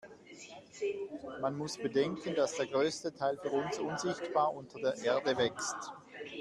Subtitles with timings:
[1.41, 5.75] Man muss bedenken, dass der größte Teil für uns unsichtbar unter der Erde wächst.